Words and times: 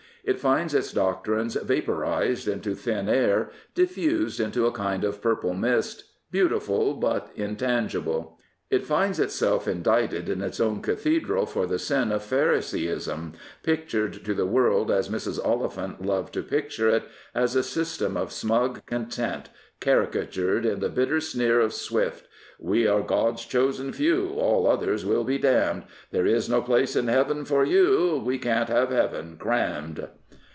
It 0.23 0.37
finds 0.39 0.75
its 0.75 0.93
doctrines 0.93 1.55
vaporised 1.55 2.47
into 2.47 2.75
thin 2.75 3.09
air, 3.09 3.49
diffused 3.73 4.39
into 4.39 4.67
a 4.67 4.71
kind 4.71 5.03
of 5.03 5.19
purple 5.19 5.55
mist, 5.55 6.03
beautiful, 6.29 6.93
but 6.93 7.31
intangible. 7.35 8.37
It 8.69 8.85
finds 8.85 9.19
itself 9.19 9.67
indicted 9.67 10.29
in 10.29 10.43
its 10.43 10.59
own 10.59 10.83
cathe 10.83 11.23
dral 11.23 11.49
for 11.49 11.65
the 11.65 11.79
sin 11.79 12.11
of 12.11 12.21
Pharisaism, 12.21 13.33
pictured 13.63 14.23
to 14.23 14.35
the 14.35 14.45
world 14.45 14.91
as 14.91 15.09
Mrs. 15.09 15.43
Oliphant 15.43 16.05
loved 16.05 16.35
to 16.35 16.43
picture 16.43 16.87
it— 16.87 17.05
as 17.43 17.55
a 17.55 17.63
system 17.63 18.15
of 18.15 18.31
smug 18.31 18.85
content, 18.85 19.49
caricatured 19.79 20.67
in 20.67 20.79
the 20.81 20.89
bitter 20.89 21.19
sneer 21.19 21.59
of 21.59 21.73
Swift: 21.73 22.27
We 22.59 22.85
are 22.85 23.01
God's 23.01 23.43
chosen 23.43 23.91
few; 23.91 24.35
All 24.37 24.67
others 24.67 25.03
will 25.03 25.23
be 25.23 25.39
damned. 25.39 25.83
There 26.11 26.27
is 26.27 26.47
no 26.47 26.61
place 26.61 26.95
in 26.95 27.07
heaven 27.07 27.43
for 27.43 27.65
you: 27.65 28.21
We 28.23 28.37
can't 28.37 28.69
have 28.69 28.91
heaven 28.91 29.35
crammed. 29.39 30.07